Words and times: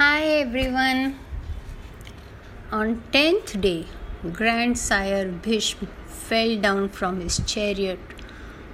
Hi 0.00 0.20
everyone. 0.42 1.18
On 2.76 2.92
tenth 3.14 3.50
day, 3.64 3.84
grandsire 4.36 5.26
Bhishma 5.46 5.88
fell 6.06 6.54
down 6.62 6.88
from 6.98 7.18
his 7.20 7.36
chariot 7.50 8.14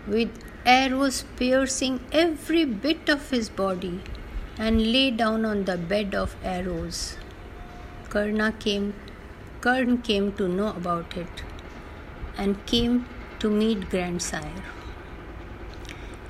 with 0.06 0.36
arrows 0.74 1.24
piercing 1.40 1.98
every 2.12 2.64
bit 2.84 3.08
of 3.08 3.28
his 3.30 3.48
body 3.48 4.02
and 4.56 4.92
lay 4.92 5.10
down 5.10 5.44
on 5.44 5.64
the 5.64 5.76
bed 5.76 6.14
of 6.14 6.36
arrows. 6.44 7.16
Karna 8.08 8.52
came 8.52 8.94
Karn 9.66 9.98
came 10.10 10.30
to 10.42 10.46
know 10.46 10.68
about 10.68 11.16
it 11.24 11.44
and 12.38 12.64
came 12.66 13.04
to 13.40 13.50
meet 13.50 13.90
grandsire. 13.90 14.64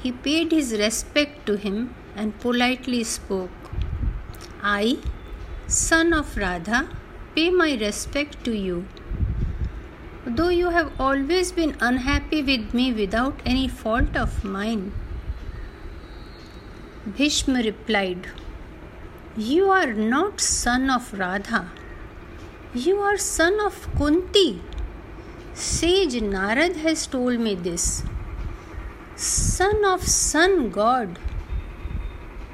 He 0.03 0.17
paid 0.31 0.53
his 0.53 0.73
respect 0.87 1.45
to 1.45 1.63
him 1.69 1.95
and 2.15 2.41
politely 2.41 3.05
spoke 3.05 3.66
I, 4.69 4.99
son 5.69 6.13
of 6.13 6.37
Radha, 6.37 6.89
pay 7.37 7.51
my 7.51 7.75
respect 7.75 8.45
to 8.47 8.53
you. 8.53 8.87
Though 10.27 10.49
you 10.49 10.71
have 10.71 10.91
always 10.99 11.53
been 11.53 11.77
unhappy 11.81 12.43
with 12.43 12.75
me 12.75 12.93
without 12.93 13.41
any 13.47 13.69
fault 13.69 14.17
of 14.17 14.43
mine. 14.43 14.93
Bhishma 17.07 17.63
replied, 17.63 18.27
You 19.37 19.71
are 19.71 19.93
not 19.93 20.41
son 20.41 20.91
of 20.91 21.15
Radha. 21.15 21.71
You 22.75 22.99
are 22.99 23.17
son 23.17 23.61
of 23.65 23.89
Kunti. 23.97 24.61
Sage 25.55 26.21
Narad 26.35 26.75
has 26.89 27.07
told 27.07 27.39
me 27.39 27.55
this. 27.55 28.03
Son 29.15 29.85
of 29.85 30.03
sun 30.03 30.71
god. 30.71 31.21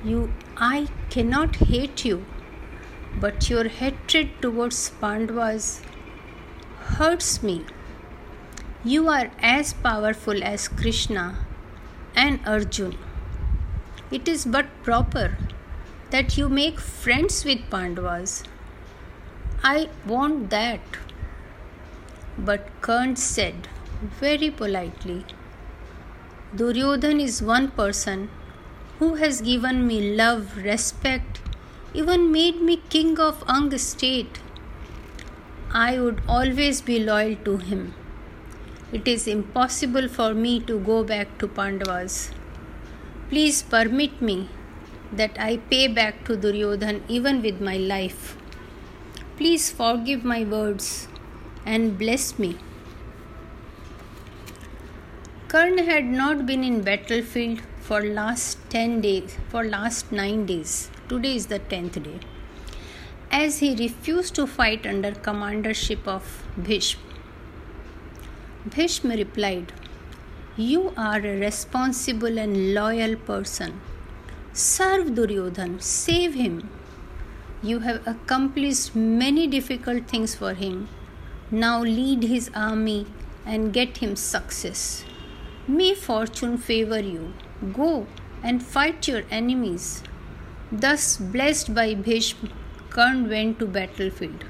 You 0.05 0.31
I 0.57 0.89
cannot 1.11 1.57
hate 1.57 2.05
you, 2.05 2.25
but 3.21 3.49
your 3.49 3.69
hatred 3.69 4.31
towards 4.41 4.91
Pandavas 5.01 5.83
hurts 6.97 7.43
me. 7.43 7.65
You 8.85 9.09
are 9.09 9.31
as 9.41 9.73
powerful 9.73 10.43
as 10.45 10.69
Krishna 10.69 11.39
and 12.15 12.41
Arjun. 12.47 12.99
It 14.11 14.29
is 14.29 14.45
but 14.45 14.67
proper 14.83 15.39
that 16.11 16.37
you 16.37 16.49
make 16.49 16.79
friends 16.79 17.45
with 17.45 17.71
Pandavas. 17.71 18.45
I 19.65 19.89
want 20.07 20.51
that. 20.51 20.81
But 22.37 22.69
Karn 22.81 23.17
said 23.17 23.69
very 24.21 24.51
politely 24.51 25.25
Duryodhan 26.55 27.21
is 27.21 27.41
one 27.41 27.71
person 27.71 28.29
who 29.03 29.15
has 29.21 29.41
given 29.41 29.85
me 29.85 29.97
love, 30.19 30.57
respect, 30.65 31.41
even 31.93 32.31
made 32.31 32.61
me 32.67 32.75
king 32.89 33.19
of 33.19 33.43
Ang 33.55 33.77
state. 33.85 34.39
I 35.75 35.99
would 35.99 36.21
always 36.29 36.81
be 36.81 36.99
loyal 37.01 37.35
to 37.47 37.57
him. 37.57 37.95
It 38.93 39.09
is 39.09 39.27
impossible 39.27 40.07
for 40.19 40.35
me 40.35 40.53
to 40.69 40.79
go 40.91 41.03
back 41.03 41.33
to 41.39 41.49
Pandavas. 41.49 42.31
Please 43.29 43.61
permit 43.75 44.23
me 44.23 44.37
that 45.13 45.43
I 45.49 45.57
pay 45.73 45.89
back 45.89 46.25
to 46.27 46.37
Duryodhan 46.37 47.03
even 47.09 47.43
with 47.43 47.61
my 47.61 47.77
life. 47.79 48.37
Please 49.37 49.69
forgive 49.83 50.23
my 50.23 50.45
words 50.45 51.09
and 51.67 51.99
bless 51.99 52.39
me. 52.39 52.57
Karna 55.49 55.83
had 55.93 56.05
not 56.23 56.47
been 56.47 56.63
in 56.63 56.83
battlefield 56.83 57.63
for 57.93 58.05
last 58.19 58.59
10 58.71 59.03
days 59.05 59.33
for 59.51 59.63
last 59.65 60.13
9 60.19 60.47
days. 60.51 60.71
Today 61.09 61.33
is 61.41 61.49
the 61.49 61.59
10th 61.73 61.99
day. 62.05 62.21
As 63.39 63.59
he 63.59 63.69
refused 63.81 64.35
to 64.37 64.47
fight 64.53 64.87
under 64.93 65.11
commandership 65.27 66.09
of 66.13 66.31
Bhishma 66.69 67.03
Bhishma 68.77 69.19
replied 69.23 69.75
you 70.71 70.95
are 71.09 71.21
a 71.33 71.35
responsible 71.43 72.43
and 72.47 72.57
loyal 72.79 73.15
person. 73.29 73.79
Serve 74.55 75.13
Duryodhan. 75.21 75.77
Save 75.91 76.41
him. 76.47 76.59
You 77.63 77.81
have 77.91 78.11
accomplished 78.17 78.97
many 78.97 79.47
difficult 79.59 80.09
things 80.17 80.35
for 80.35 80.55
him. 80.65 80.83
Now 81.51 81.77
lead 81.83 82.29
his 82.35 82.51
army 82.67 82.99
and 83.45 83.73
get 83.79 84.05
him 84.05 84.17
success. 84.27 84.85
May 85.69 85.95
fortune 86.11 86.57
favor 86.73 87.07
you 87.15 87.33
Go 87.71 88.09
and 88.43 88.61
fight 88.61 89.07
your 89.07 89.23
enemies. 89.31 90.03
Thus, 90.73 91.17
blessed 91.17 91.73
by 91.73 91.95
Bhishma, 91.95 92.49
Karn 92.91 93.29
went 93.29 93.61
to 93.61 93.67
battlefield. 93.67 94.45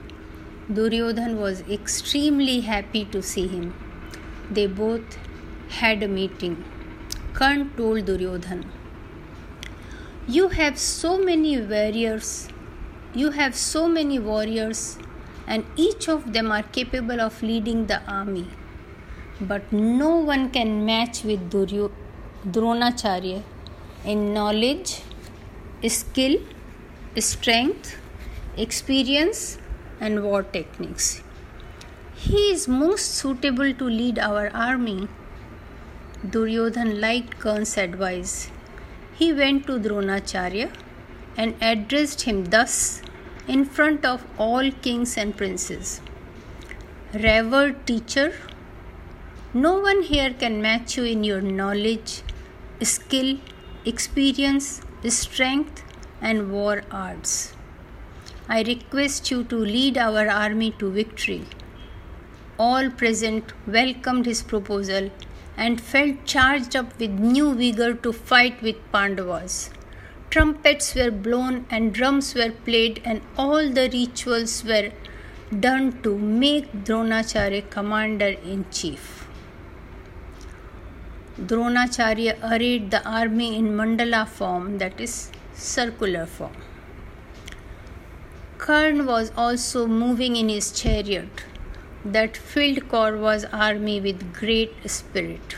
Duryodhan 0.72 1.38
was 1.38 1.60
extremely 1.68 2.60
happy 2.60 3.04
to 3.04 3.20
see 3.20 3.46
him. 3.46 3.74
They 4.50 4.66
both 4.66 5.18
had 5.68 6.02
a 6.02 6.08
meeting. 6.08 6.64
Karn 7.34 7.70
told 7.76 8.06
Duryodhan, 8.06 8.64
You 10.26 10.48
have 10.48 10.78
so 10.78 11.18
many 11.18 11.60
warriors, 11.60 12.48
you 13.12 13.32
have 13.32 13.54
so 13.54 13.88
many 13.88 14.18
warriors, 14.18 14.98
and 15.46 15.66
each 15.76 16.08
of 16.08 16.32
them 16.32 16.50
are 16.50 16.62
capable 16.62 17.20
of 17.20 17.42
leading 17.42 17.88
the 17.88 18.02
army. 18.10 18.46
But 19.38 19.70
no 19.70 20.16
one 20.16 20.48
can 20.50 20.86
match 20.86 21.24
with 21.24 21.50
Duryodhan 21.50 22.01
Dronacharya 22.46 23.42
in 24.04 24.34
knowledge, 24.34 25.02
skill, 25.86 26.40
strength, 27.18 27.96
experience, 28.56 29.58
and 30.00 30.24
war 30.24 30.42
techniques. 30.42 31.22
He 32.16 32.50
is 32.50 32.66
most 32.66 33.14
suitable 33.14 33.72
to 33.74 33.84
lead 33.84 34.18
our 34.18 34.50
army. 34.54 35.08
Duryodhan 36.26 37.00
liked 37.00 37.38
Karn's 37.38 37.76
advice. 37.78 38.50
He 39.14 39.32
went 39.32 39.66
to 39.68 39.78
Dronacharya 39.78 40.72
and 41.36 41.54
addressed 41.62 42.22
him 42.22 42.46
thus 42.46 43.02
in 43.46 43.64
front 43.64 44.04
of 44.04 44.24
all 44.38 44.70
kings 44.70 45.16
and 45.16 45.36
princes 45.36 46.00
Revered 47.14 47.86
teacher, 47.86 48.32
no 49.52 49.78
one 49.78 50.02
here 50.02 50.32
can 50.32 50.62
match 50.62 50.96
you 50.96 51.04
in 51.04 51.24
your 51.24 51.42
knowledge, 51.42 52.22
skill, 52.84 53.38
experience, 53.84 54.80
strength, 55.08 55.82
and 56.20 56.52
war 56.52 56.84
arts. 56.90 57.54
I 58.48 58.62
request 58.62 59.30
you 59.30 59.44
to 59.44 59.56
lead 59.56 59.98
our 59.98 60.28
army 60.28 60.72
to 60.78 60.90
victory. 60.90 61.44
All 62.58 62.90
present 62.90 63.52
welcomed 63.66 64.26
his 64.26 64.42
proposal 64.42 65.10
and 65.56 65.80
felt 65.80 66.24
charged 66.24 66.76
up 66.76 66.98
with 66.98 67.10
new 67.10 67.54
vigor 67.54 67.94
to 67.94 68.12
fight 68.12 68.62
with 68.62 68.76
Pandavas. 68.92 69.70
Trumpets 70.30 70.94
were 70.94 71.10
blown 71.10 71.66
and 71.70 71.92
drums 71.92 72.34
were 72.34 72.50
played, 72.50 73.02
and 73.04 73.20
all 73.36 73.68
the 73.68 73.90
rituals 73.92 74.64
were 74.64 74.90
done 75.60 76.00
to 76.02 76.16
make 76.16 76.72
Dronacharya 76.84 77.68
commander 77.68 78.28
in 78.28 78.64
chief. 78.70 79.21
Dronacharya 81.40 82.36
arrayed 82.42 82.90
the 82.90 83.02
army 83.08 83.56
in 83.56 83.74
mandala 83.74 84.28
form, 84.28 84.76
that 84.76 85.00
is, 85.00 85.30
circular 85.54 86.26
form. 86.26 86.52
Karn 88.58 89.06
was 89.06 89.32
also 89.34 89.86
moving 89.86 90.36
in 90.36 90.50
his 90.50 90.70
chariot 90.72 91.44
that 92.04 92.36
filled 92.36 92.86
Kaurava's 92.90 93.46
army 93.46 93.98
with 93.98 94.34
great 94.34 94.74
spirit. 94.90 95.56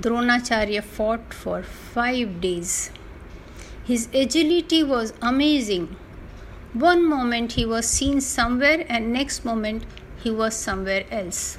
Dronacharya 0.00 0.82
fought 0.82 1.32
for 1.32 1.62
five 1.62 2.40
days. 2.40 2.90
His 3.84 4.08
agility 4.12 4.82
was 4.82 5.12
amazing. 5.22 5.94
One 6.72 7.08
moment 7.08 7.52
he 7.52 7.64
was 7.64 7.86
seen 7.86 8.20
somewhere, 8.20 8.84
and 8.88 9.12
next 9.12 9.44
moment 9.44 9.84
he 10.18 10.32
was 10.32 10.56
somewhere 10.56 11.04
else 11.12 11.58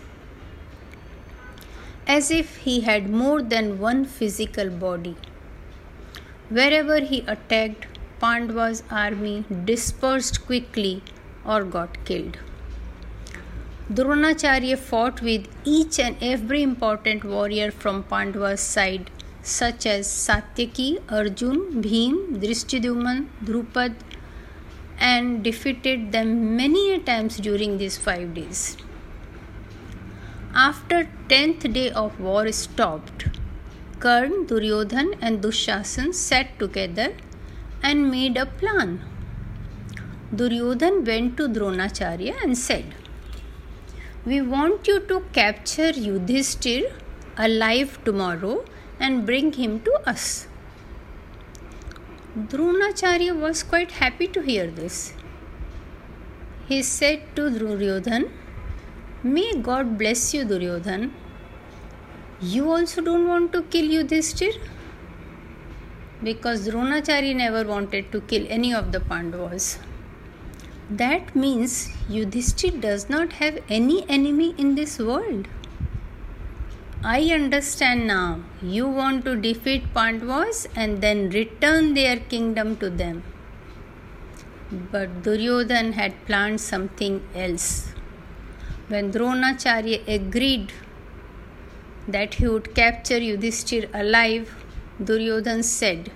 as 2.07 2.31
if 2.31 2.57
he 2.57 2.81
had 2.81 3.09
more 3.09 3.41
than 3.41 3.79
one 3.79 4.05
physical 4.05 4.69
body. 4.69 5.15
Wherever 6.49 6.99
he 7.01 7.19
attacked, 7.27 7.87
Pandava's 8.21 8.83
army 8.89 9.43
dispersed 9.65 10.45
quickly 10.45 11.03
or 11.45 11.63
got 11.63 12.03
killed. 12.05 12.37
Dronacharya 13.91 14.77
fought 14.77 15.21
with 15.21 15.47
each 15.65 15.99
and 15.99 16.15
every 16.21 16.63
important 16.63 17.23
warrior 17.23 17.71
from 17.71 18.03
Pandava's 18.03 18.61
side, 18.61 19.11
such 19.41 19.85
as 19.85 20.07
Satyaki, 20.07 20.99
Arjun, 21.09 21.81
Bhim, 21.83 22.41
Drishtidyuman, 22.41 23.27
Drupad, 23.43 23.93
and 24.99 25.43
defeated 25.43 26.11
them 26.11 26.55
many 26.57 26.99
times 26.99 27.37
during 27.37 27.77
these 27.77 27.97
five 27.97 28.33
days. 28.33 28.77
After 30.59 31.07
tenth 31.29 31.71
day 31.71 31.91
of 31.91 32.19
war 32.19 32.51
stopped, 32.51 33.27
Karn, 33.99 34.47
Duryodhan, 34.47 35.13
and 35.21 35.39
Dushasan 35.41 36.15
sat 36.15 36.57
together 36.57 37.13
and 37.83 38.09
made 38.09 38.37
a 38.37 38.47
plan 38.47 38.99
Duryodhan 40.35 41.05
went 41.05 41.37
to 41.37 41.47
Dronacharya 41.47 42.33
and 42.43 42.57
said, 42.57 42.95
We 44.25 44.41
want 44.41 44.85
you 44.85 44.99
to 44.99 45.21
capture 45.31 45.91
Yudhishthir 45.93 46.91
alive 47.37 48.03
tomorrow 48.03 48.65
and 48.99 49.25
bring 49.25 49.53
him 49.53 49.79
to 49.81 49.93
us. 50.05 50.47
Dronacharya 52.37 53.39
was 53.39 53.63
quite 53.63 53.91
happy 53.91 54.27
to 54.27 54.41
hear 54.41 54.67
this. 54.67 55.13
He 56.67 56.81
said 56.81 57.21
to 57.37 57.43
Duryodhan, 57.43 58.29
May 59.23 59.55
God 59.55 59.97
bless 59.97 60.31
you, 60.33 60.45
Duryodhan. 60.45 61.11
You 62.39 62.69
also 62.71 63.01
don't 63.01 63.27
want 63.27 63.51
to 63.53 63.63
kill 63.63 63.85
Yudhishthir? 63.85 64.53
Because 66.23 66.67
Dronacharya 66.67 67.35
never 67.35 67.67
wanted 67.67 68.11
to 68.11 68.21
kill 68.21 68.45
any 68.47 68.75
of 68.75 68.91
the 68.91 68.99
Pandavas. 68.99 69.79
That 70.91 71.35
means 71.35 71.89
Yudhishthir 72.07 72.79
does 72.79 73.09
not 73.09 73.33
have 73.33 73.57
any 73.67 74.07
enemy 74.07 74.53
in 74.55 74.75
this 74.75 74.99
world. 74.99 75.47
I 77.03 77.21
understand 77.31 78.05
now. 78.05 78.41
You 78.61 78.87
want 78.87 79.25
to 79.25 79.35
defeat 79.35 79.93
Pandavas 79.95 80.67
and 80.75 81.01
then 81.01 81.31
return 81.31 81.95
their 81.95 82.17
kingdom 82.17 82.77
to 82.77 82.91
them. 82.91 83.23
But 84.91 85.23
Duryodhan 85.23 85.93
had 85.93 86.25
planned 86.27 86.61
something 86.61 87.23
else. 87.33 87.93
When 88.89 89.11
Dronacharya 89.11 90.07
agreed 90.07 90.71
that 92.07 92.35
he 92.35 92.47
would 92.47 92.73
capture 92.73 93.19
Yudhishthir 93.19 93.89
alive, 93.93 94.55
Duryodhan 95.03 95.63
said, 95.63 96.09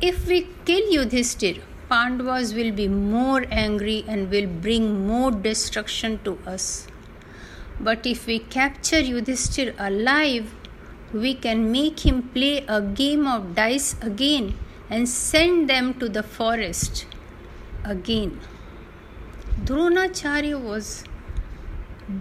If 0.00 0.28
we 0.28 0.46
kill 0.64 0.92
Yudhishthir, 0.92 1.60
Pandavas 1.88 2.54
will 2.54 2.70
be 2.70 2.86
more 2.86 3.44
angry 3.50 4.04
and 4.06 4.30
will 4.30 4.46
bring 4.46 5.06
more 5.08 5.32
destruction 5.32 6.20
to 6.22 6.38
us. 6.46 6.86
But 7.80 8.06
if 8.06 8.28
we 8.28 8.38
capture 8.38 9.02
Yudhishthir 9.02 9.74
alive, 9.76 10.54
we 11.12 11.34
can 11.34 11.72
make 11.72 12.06
him 12.06 12.22
play 12.28 12.64
a 12.68 12.80
game 12.80 13.26
of 13.26 13.56
dice 13.56 13.96
again 14.00 14.54
and 14.88 15.08
send 15.08 15.68
them 15.68 15.94
to 15.94 16.08
the 16.08 16.22
forest 16.22 17.06
again. 17.84 18.40
Dronacharya 19.64 20.60
was 20.60 21.02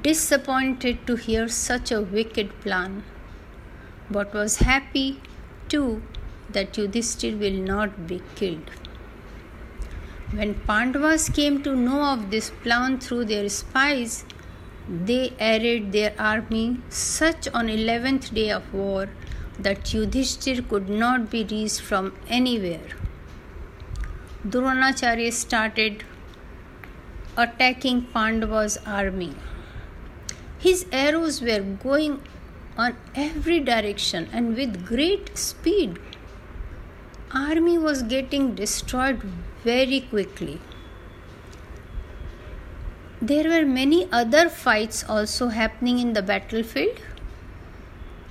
disappointed 0.02 1.06
to 1.06 1.16
hear 1.16 1.48
such 1.48 1.92
a 1.92 2.02
wicked 2.02 2.60
plan, 2.62 3.04
but 4.10 4.34
was 4.34 4.58
happy 4.58 5.22
too 5.70 6.02
that 6.50 6.74
Yudhishthir 6.74 7.38
will 7.40 7.60
not 7.68 8.08
be 8.08 8.22
killed. 8.36 8.72
When 10.32 10.56
Pandavas 10.68 11.30
came 11.30 11.62
to 11.64 11.76
know 11.76 12.04
of 12.04 12.32
this 12.32 12.50
plan 12.64 13.00
through 13.00 13.26
their 13.26 13.48
spies, 13.48 14.26
they 14.90 15.34
arrayed 15.40 15.92
their 15.92 16.14
army 16.18 16.78
such 16.90 17.48
on 17.50 17.68
11th 17.68 18.34
day 18.34 18.50
of 18.52 18.74
war 18.74 19.10
that 19.60 19.84
Yudhishthir 19.86 20.68
could 20.68 20.90
not 20.90 21.30
be 21.30 21.44
reached 21.44 21.82
from 21.82 22.14
anywhere. 22.28 22.90
Dronacharya 24.48 25.32
started 25.32 26.04
attacking 27.38 28.08
Pandava's 28.14 28.78
army. 28.86 29.34
His 30.66 30.88
arrows 30.92 31.42
were 31.42 31.60
going 31.60 32.22
on 32.76 32.96
every 33.14 33.60
direction 33.60 34.28
and 34.34 34.56
with 34.58 34.84
great 34.84 35.38
speed. 35.38 36.00
Army 37.32 37.78
was 37.78 38.02
getting 38.02 38.56
destroyed 38.56 39.22
very 39.64 40.00
quickly. 40.02 40.60
There 43.22 43.48
were 43.48 43.64
many 43.64 44.08
other 44.12 44.50
fights 44.50 45.04
also 45.08 45.50
happening 45.50 46.00
in 46.00 46.14
the 46.14 46.24
battlefield. 46.24 46.98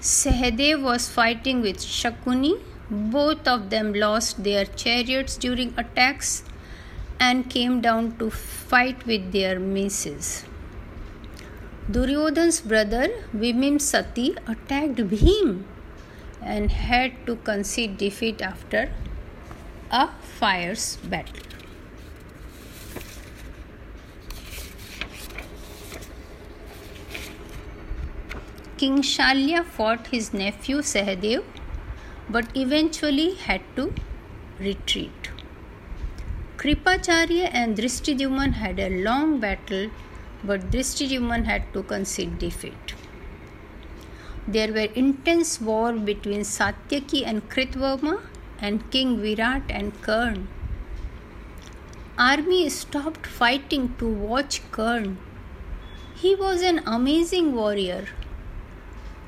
Sahadev 0.00 0.82
was 0.82 1.08
fighting 1.08 1.60
with 1.62 1.78
Shakuni. 1.78 2.60
Both 2.90 3.46
of 3.46 3.70
them 3.70 3.92
lost 3.92 4.42
their 4.42 4.64
chariots 4.64 5.36
during 5.36 5.72
attacks 5.76 6.42
and 7.20 7.48
came 7.48 7.80
down 7.80 8.16
to 8.18 8.28
fight 8.30 9.06
with 9.06 9.30
their 9.30 9.60
maces. 9.60 10.44
Duryodhan's 11.90 12.62
brother 12.62 13.08
Vivimsati 13.36 14.34
attacked 14.48 15.00
Bhim 15.08 15.64
and 16.40 16.72
had 16.72 17.12
to 17.26 17.36
concede 17.36 17.98
defeat 17.98 18.40
after 18.40 18.90
a 19.90 20.08
fierce 20.38 20.96
battle. 20.96 21.42
King 28.78 29.02
Shalya 29.02 29.62
fought 29.62 30.06
his 30.06 30.32
nephew 30.32 30.78
Sahadev 30.78 31.44
but 32.30 32.46
eventually 32.56 33.34
had 33.34 33.60
to 33.76 33.92
retreat. 34.58 35.30
Kripacharya 36.56 37.50
and 37.52 37.76
Drishtidyuman 37.76 38.54
had 38.54 38.80
a 38.80 38.88
long 39.02 39.38
battle 39.38 39.90
but 40.44 40.70
Drishtidyuman 40.70 41.44
had 41.44 41.72
to 41.72 41.82
concede 41.82 42.38
defeat. 42.38 42.94
There 44.46 44.72
were 44.72 44.90
intense 45.02 45.60
war 45.60 45.92
between 45.92 46.40
Satyaki 46.40 47.24
and 47.26 47.48
Kritvarma 47.48 48.20
and 48.58 48.90
King 48.90 49.20
Virat 49.20 49.62
and 49.70 50.00
Karn. 50.02 50.48
Army 52.18 52.68
stopped 52.68 53.26
fighting 53.26 53.94
to 53.98 54.06
watch 54.06 54.60
Karn. 54.70 55.16
He 56.14 56.34
was 56.34 56.62
an 56.62 56.82
amazing 56.86 57.54
warrior. 57.54 58.06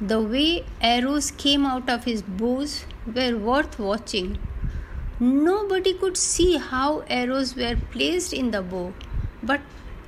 The 0.01 0.21
way 0.21 0.67
arrows 0.81 1.31
came 1.31 1.65
out 1.65 1.89
of 1.89 2.05
his 2.05 2.21
bows 2.23 2.85
were 3.07 3.37
worth 3.37 3.79
watching. 3.79 4.39
Nobody 5.19 5.95
could 5.95 6.19
see 6.19 6.59
how 6.59 7.05
arrows 7.09 7.57
were 7.57 7.77
placed 7.91 8.35
in 8.35 8.51
the 8.51 8.61
bow, 8.61 8.93
but 9.43 9.63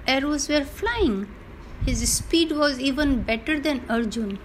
arrows 0.08 0.48
were 0.48 0.64
flying. 0.64 1.28
His 1.86 2.00
speed 2.12 2.52
was 2.52 2.80
even 2.80 3.22
better 3.22 3.58
than 3.60 3.82
Arjun. 3.88 4.38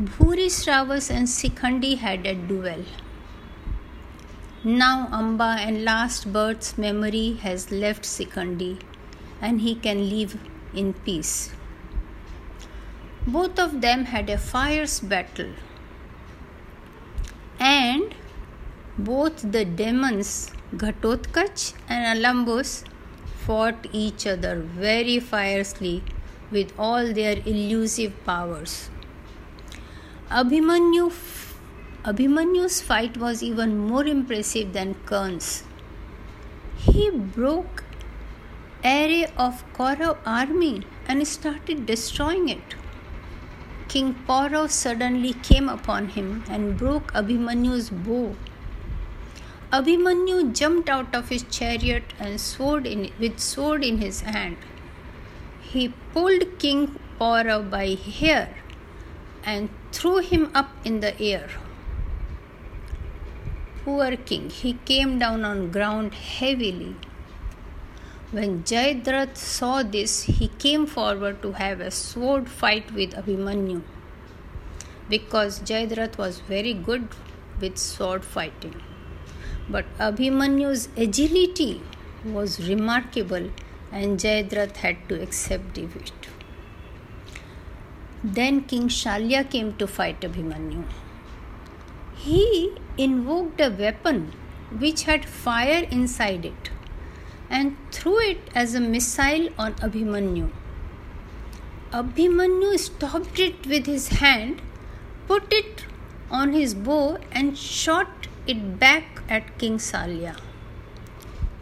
Bhurisravas 0.00 1.10
and 1.10 1.28
Sikhandi 1.28 1.98
had 1.98 2.26
a 2.26 2.34
duel. 2.34 2.84
Now 4.64 5.08
Amba 5.12 5.56
and 5.60 5.84
last 5.84 6.32
bird's 6.32 6.78
memory 6.78 7.34
has 7.42 7.70
left 7.70 8.04
Sikhandi 8.04 8.80
and 9.40 9.60
he 9.60 9.74
can 9.74 10.08
live 10.08 10.38
in 10.72 10.94
peace. 10.94 11.50
Both 13.26 13.58
of 13.58 13.80
them 13.82 14.06
had 14.06 14.30
a 14.30 14.38
fierce 14.38 15.00
battle 15.00 15.52
and 17.58 18.14
both 18.98 19.52
the 19.52 19.64
demons 19.64 20.50
Ghatotkach 20.76 21.74
and 21.88 22.18
Alambus 22.18 22.84
fought 23.46 23.86
each 23.92 24.26
other 24.26 24.56
very 24.60 25.18
fiercely 25.20 26.02
with 26.50 26.72
all 26.78 27.12
their 27.12 27.36
elusive 27.44 28.12
powers. 28.24 28.90
Abhimanyu, 30.30 31.12
Abhimanyu's 32.04 32.80
fight 32.80 33.16
was 33.16 33.42
even 33.42 33.76
more 33.78 34.06
impressive 34.06 34.72
than 34.72 34.94
Karn's. 35.06 35.64
He 36.76 37.10
broke 37.10 37.84
array 38.84 39.26
of 39.36 39.64
Kaurav 39.74 40.18
army 40.26 40.82
and 41.08 41.26
started 41.26 41.86
destroying 41.86 42.48
it. 42.48 42.74
King 43.88 44.14
Paurav 44.28 44.70
suddenly 44.70 45.32
came 45.34 45.68
upon 45.68 46.08
him 46.08 46.44
and 46.48 46.76
broke 46.76 47.12
Abhimanyu's 47.12 47.90
bow. 47.90 48.34
Abhimanyu 49.74 50.54
jumped 50.54 50.88
out 50.88 51.16
of 51.16 51.30
his 51.30 51.42
chariot 51.50 52.12
and 52.20 52.40
sword 52.40 52.86
in, 52.86 53.10
with 53.18 53.40
sword 53.40 53.82
in 53.82 53.98
his 53.98 54.20
hand. 54.20 54.56
He 55.60 55.88
pulled 56.12 56.44
King 56.60 57.00
Paurav 57.18 57.70
by 57.70 57.86
hair 57.94 58.54
and 59.44 59.68
threw 59.90 60.18
him 60.18 60.52
up 60.54 60.70
in 60.84 61.00
the 61.00 61.20
air. 61.20 61.48
Poor 63.84 64.16
king, 64.16 64.48
he 64.48 64.74
came 64.84 65.18
down 65.18 65.44
on 65.44 65.72
ground 65.72 66.14
heavily. 66.14 66.94
When 68.30 68.62
Jayadratha 68.62 69.36
saw 69.36 69.82
this, 69.82 70.22
he 70.22 70.48
came 70.66 70.86
forward 70.86 71.42
to 71.42 71.52
have 71.52 71.80
a 71.80 71.90
sword 71.90 72.48
fight 72.48 72.94
with 72.94 73.12
Abhimanyu 73.14 73.82
because 75.08 75.60
Jayadratha 75.60 76.16
was 76.16 76.40
very 76.40 76.74
good 76.74 77.08
with 77.60 77.76
sword 77.76 78.24
fighting. 78.24 78.80
But 79.68 79.86
Abhimanyu's 79.98 80.88
agility 80.96 81.82
was 82.24 82.68
remarkable 82.68 83.50
and 83.92 84.18
Jayadratha 84.18 84.76
had 84.76 85.08
to 85.08 85.20
accept 85.22 85.74
defeat. 85.74 86.12
Then 88.22 88.62
King 88.64 88.88
Shalya 88.88 89.48
came 89.50 89.74
to 89.76 89.86
fight 89.86 90.20
Abhimanyu. 90.20 90.84
He 92.16 92.76
invoked 92.96 93.60
a 93.60 93.70
weapon 93.70 94.32
which 94.78 95.02
had 95.04 95.24
fire 95.24 95.86
inside 95.90 96.44
it. 96.44 96.70
and 97.50 97.76
threw 97.92 98.18
it 98.20 98.38
as 98.54 98.74
a 98.74 98.80
missile 98.80 99.48
on 99.58 99.74
Abhimanyu. 99.86 100.50
Abhimanyu 101.92 102.78
stopped 102.78 103.38
it 103.38 103.66
with 103.66 103.86
his 103.86 104.08
hand, 104.08 104.62
put 105.28 105.52
it 105.52 105.84
on 106.30 106.52
his 106.52 106.74
bow, 106.74 107.18
and 107.30 107.56
shot 107.56 108.23
it 108.46 108.78
back 108.78 109.22
at 109.28 109.58
King 109.58 109.78
Salya. 109.78 110.36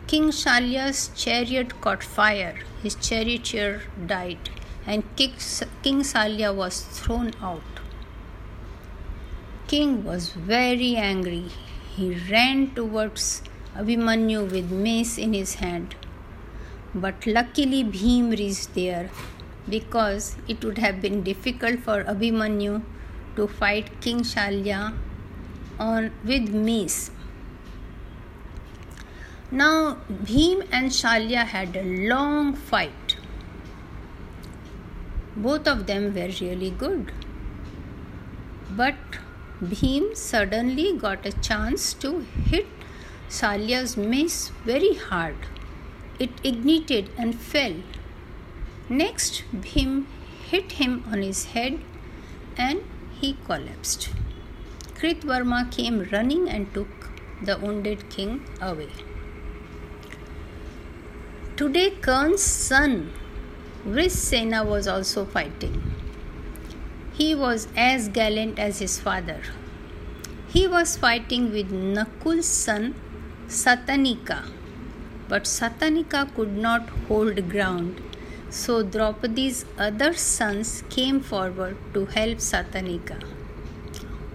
King 0.09 0.31
Shalya's 0.31 1.11
chariot 1.15 1.81
caught 1.81 2.03
fire, 2.03 2.59
his 2.83 2.97
charioteer 2.97 3.83
died, 4.07 4.51
and 4.85 5.05
King 5.17 6.01
Salya 6.03 6.55
was 6.55 6.81
thrown 6.81 7.31
out. 7.41 7.63
King 9.69 10.03
was 10.05 10.33
very 10.33 10.97
angry. 10.97 11.47
He 11.97 12.17
ran 12.31 12.75
towards 12.75 13.43
Abhimanyu 13.77 14.51
with 14.51 14.73
mace 14.73 15.17
in 15.19 15.33
his 15.35 15.55
hand. 15.55 15.95
But 16.95 17.27
luckily 17.27 17.85
Bhim 17.85 18.37
reached 18.37 18.75
there 18.75 19.09
because 19.69 20.37
it 20.49 20.65
would 20.65 20.79
have 20.79 21.01
been 21.01 21.23
difficult 21.23 21.79
for 21.81 22.03
Abhimanyu 22.03 22.83
to 23.37 23.47
fight 23.47 24.01
King 24.01 24.21
Shalya 24.23 24.93
on 25.79 26.13
with 26.25 26.49
mace. 26.51 27.11
Now 29.51 29.99
Bhim 30.11 30.67
and 30.73 30.91
Shalya 30.91 31.45
had 31.47 31.77
a 31.77 31.83
long 32.09 32.55
fight. 32.55 33.17
Both 35.37 35.67
of 35.67 35.87
them 35.87 36.15
were 36.15 36.31
really 36.41 36.71
good. 36.71 37.13
But 38.71 38.95
Bhim 39.63 40.17
suddenly 40.17 40.97
got 40.97 41.27
a 41.27 41.33
chance 41.33 41.93
to 41.95 42.21
hit 42.21 42.67
Shalya's 43.29 43.97
mace 43.97 44.51
very 44.65 44.95
hard. 44.95 45.37
It 46.19 46.31
ignited 46.43 47.11
and 47.17 47.35
fell. 47.35 47.77
Next, 48.89 49.45
Bhim 49.55 50.07
hit 50.51 50.73
him 50.73 51.05
on 51.11 51.23
his 51.23 51.45
head 51.53 51.81
and 52.57 52.83
he 53.21 53.37
collapsed. 53.47 54.11
Kritvarma 55.03 55.69
came 55.73 56.05
running 56.13 56.49
and 56.49 56.73
took 56.73 57.09
the 57.43 57.59
wounded 57.59 58.09
king 58.09 58.45
away. 58.61 58.91
Today, 61.57 61.91
Karn's 62.01 62.41
son, 62.41 63.13
Vrishsena, 63.85 64.65
was 64.65 64.87
also 64.87 65.25
fighting. 65.25 65.83
He 67.15 67.35
was 67.35 67.67
as 67.77 68.07
gallant 68.07 68.61
as 68.61 68.79
his 68.79 69.01
father. 69.01 69.41
He 70.51 70.69
was 70.69 70.97
fighting 70.97 71.51
with 71.51 71.73
Nakul's 71.73 72.47
son, 72.47 72.95
Satanika, 73.49 74.53
but 75.27 75.47
Satanika 75.57 76.33
could 76.37 76.57
not 76.57 76.89
hold 77.09 77.49
ground 77.49 78.01
so 78.51 78.83
Draupadi's 78.85 79.65
other 79.79 80.13
sons 80.13 80.85
came 80.91 81.21
forward 81.21 81.77
to 81.95 82.05
help 82.07 82.39
Satanika. 82.39 83.42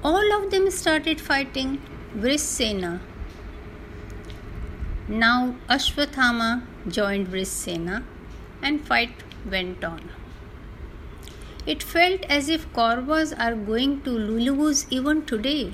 All 0.09 0.31
of 0.33 0.51
them 0.51 0.69
started 0.71 1.19
fighting 1.19 1.71
Vrishsena. 2.15 2.99
Now 5.09 5.55
Ashwathama 5.75 6.61
joined 6.87 7.27
Vrishsena 7.27 8.03
and 8.61 8.87
fight 8.87 9.25
went 9.55 9.83
on. 9.83 10.09
It 11.65 11.83
felt 11.83 12.23
as 12.37 12.47
if 12.47 12.71
Kauravas 12.71 13.35
are 13.37 13.53
going 13.55 13.99
to 14.03 14.11
lose 14.11 14.85
even 14.89 15.25
today. 15.25 15.73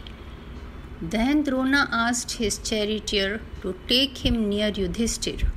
Then 0.99 1.43
Drona 1.43 1.87
asked 1.91 2.37
his 2.37 2.57
charioteer 2.57 3.39
to 3.61 3.75
take 3.87 4.25
him 4.25 4.49
near 4.49 4.71
Yudhishthir. 4.71 5.47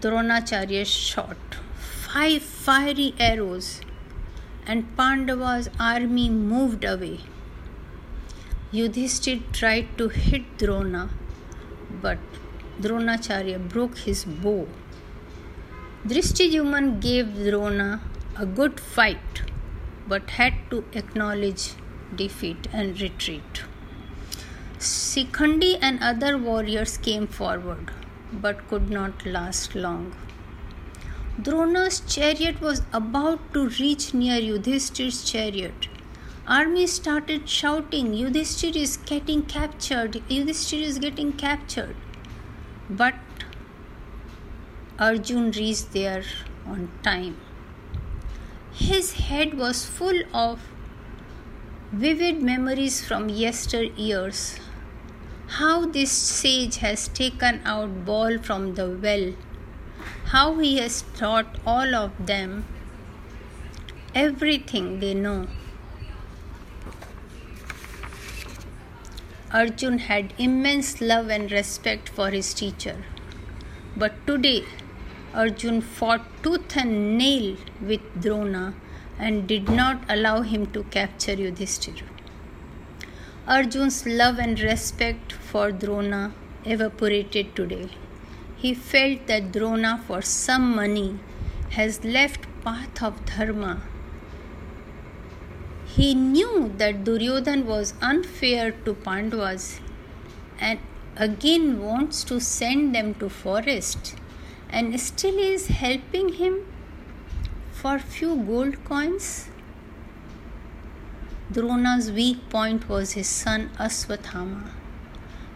Dronacharya 0.00 0.84
shot 0.84 1.60
five 2.06 2.42
fiery 2.42 3.14
arrows 3.20 3.80
and 4.66 4.96
Pandava's 4.96 5.68
army 5.78 6.28
moved 6.30 6.84
away. 6.84 7.20
Yudhishthir 8.72 9.40
tried 9.52 9.96
to 9.98 10.08
hit 10.08 10.58
Drona, 10.58 11.10
but 12.02 12.18
Dronacharya 12.80 13.68
broke 13.68 13.98
his 13.98 14.24
bow. 14.24 14.66
Drishtidyuman 16.06 17.00
gave 17.00 17.34
Drona 17.34 18.00
a 18.36 18.46
good 18.46 18.78
fight, 18.78 19.42
but 20.06 20.30
had 20.30 20.54
to 20.70 20.84
acknowledge 20.92 21.70
defeat 22.14 22.68
and 22.72 23.00
retreat. 23.00 23.62
Sikhandi 24.78 25.78
and 25.80 26.02
other 26.02 26.36
warriors 26.36 26.98
came 26.98 27.26
forward 27.26 27.90
but 28.32 28.68
could 28.68 28.90
not 28.90 29.24
last 29.24 29.74
long. 29.74 30.14
Drona's 31.40 32.00
chariot 32.00 32.60
was 32.60 32.82
about 32.92 33.52
to 33.52 33.68
reach 33.68 34.14
near 34.14 34.40
Yudhishthir's 34.40 35.22
chariot. 35.30 35.88
Army 36.46 36.86
started 36.86 37.48
shouting, 37.48 38.14
Yudhishthir 38.14 38.74
is 38.74 38.96
getting 38.96 39.42
captured, 39.42 40.22
Yudhishthir 40.30 40.82
is 40.82 40.98
getting 40.98 41.32
captured. 41.32 41.96
But 42.88 43.14
Arjun 44.98 45.50
reached 45.50 45.92
there 45.92 46.24
on 46.66 46.90
time. 47.02 47.36
His 48.72 49.14
head 49.14 49.58
was 49.58 49.84
full 49.84 50.22
of 50.32 50.60
vivid 51.92 52.42
memories 52.42 53.04
from 53.04 53.28
yesteryears 53.28 54.58
how 55.48 55.86
this 55.86 56.10
sage 56.10 56.76
has 56.78 57.08
taken 57.08 57.60
out 57.64 58.04
ball 58.04 58.38
from 58.38 58.74
the 58.74 58.88
well, 58.90 59.32
how 60.30 60.58
he 60.58 60.78
has 60.78 61.02
taught 61.16 61.58
all 61.64 61.94
of 61.94 62.26
them 62.26 62.64
everything 64.14 64.98
they 65.00 65.14
know. 65.14 65.46
Arjun 69.52 69.98
had 69.98 70.32
immense 70.38 71.00
love 71.00 71.28
and 71.28 71.52
respect 71.52 72.08
for 72.08 72.30
his 72.30 72.52
teacher. 72.52 72.96
But 73.96 74.26
today, 74.26 74.64
Arjun 75.32 75.80
fought 75.80 76.24
tooth 76.42 76.76
and 76.76 77.16
nail 77.16 77.56
with 77.80 78.00
Drona 78.20 78.74
and 79.18 79.46
did 79.46 79.68
not 79.68 80.02
allow 80.08 80.42
him 80.42 80.66
to 80.72 80.82
capture 80.84 81.34
Yudhishthira. 81.34 82.08
Arjun's 83.46 84.04
love 84.06 84.38
and 84.38 84.58
respect 84.58 85.32
for 85.32 85.70
Drona 85.70 86.34
evaporated 86.64 87.54
today. 87.54 87.88
He 88.56 88.74
felt 88.74 89.26
that 89.26 89.52
Drona, 89.52 90.02
for 90.06 90.22
some 90.22 90.74
money, 90.74 91.18
has 91.70 92.04
left 92.04 92.46
path 92.64 93.02
of 93.02 93.24
dharma. 93.26 93.82
He 95.86 96.14
knew 96.14 96.72
that 96.76 97.04
Duryodhan 97.04 97.64
was 97.66 97.94
unfair 98.00 98.72
to 98.84 98.94
Pandavas 98.94 99.80
and 100.58 100.78
again 101.16 101.82
wants 101.82 102.24
to 102.24 102.40
send 102.40 102.94
them 102.94 103.14
to 103.14 103.28
forest 103.28 104.14
and 104.68 104.98
still 105.00 105.38
is 105.38 105.68
helping 105.68 106.32
him 106.34 106.58
for 107.72 107.98
few 107.98 108.36
gold 108.36 108.82
coins 108.84 109.48
Drona's 111.52 112.10
weak 112.10 112.48
point 112.50 112.88
was 112.88 113.12
his 113.12 113.28
son 113.28 113.70
Aswathama. 113.78 114.72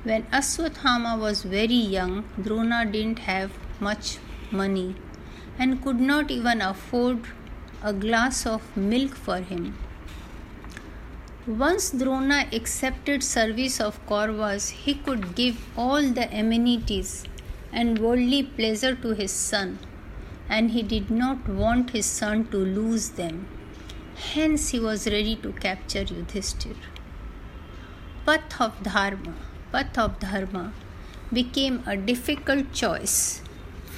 When 0.02 0.22
Aswathama 0.32 1.18
was 1.20 1.42
very 1.42 1.74
young, 1.74 2.24
Drona 2.42 2.86
didn't 2.86 3.18
have 3.18 3.52
much 3.80 4.16
money 4.50 4.94
and 5.58 5.82
could 5.82 6.00
not 6.00 6.30
even 6.30 6.62
afford 6.62 7.26
a 7.82 7.92
glass 7.92 8.46
of 8.46 8.74
milk 8.74 9.14
for 9.14 9.40
him. 9.40 9.76
Once 11.46 11.90
Drona 11.90 12.46
accepted 12.50 13.22
service 13.22 13.78
of 13.78 14.00
Kauravas, 14.06 14.70
he 14.70 14.94
could 14.94 15.34
give 15.34 15.58
all 15.76 16.02
the 16.02 16.26
amenities 16.34 17.24
and 17.70 17.98
worldly 17.98 18.42
pleasure 18.42 18.94
to 18.94 19.14
his 19.14 19.30
son, 19.30 19.78
and 20.48 20.70
he 20.70 20.82
did 20.82 21.10
not 21.10 21.46
want 21.46 21.90
his 21.90 22.06
son 22.06 22.46
to 22.46 22.56
lose 22.56 23.10
them. 23.10 23.46
Hence, 24.32 24.70
he 24.70 24.80
was 24.80 25.06
ready 25.06 25.36
to 25.36 25.52
capture 25.52 26.04
Yudhishthir. 26.04 26.76
Path 28.24 28.60
of 28.60 28.82
Dharma, 28.82 29.34
Path 29.72 29.98
of 29.98 30.18
Dharma 30.18 30.72
became 31.32 31.82
a 31.86 31.96
difficult 31.96 32.72
choice 32.72 33.42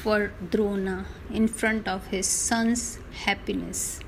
for 0.03 0.33
Drona 0.51 1.07
in 1.31 1.49
front 1.49 1.89
of 1.89 2.09
his 2.09 2.27
son's 2.27 2.99
happiness. 3.25 4.01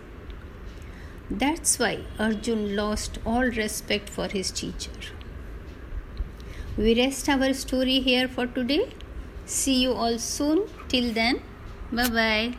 That's 1.30 1.78
why 1.78 2.00
Arjun 2.18 2.76
lost 2.76 3.18
all 3.24 3.44
respect 3.44 4.10
for 4.10 4.28
his 4.28 4.50
teacher. 4.50 4.90
We 6.76 6.94
rest 7.00 7.28
our 7.28 7.54
story 7.54 8.00
here 8.00 8.28
for 8.28 8.46
today. 8.46 8.90
See 9.46 9.80
you 9.82 9.92
all 9.92 10.18
soon. 10.18 10.64
Till 10.88 11.12
then, 11.14 11.40
bye 11.92 12.08
bye. 12.08 12.54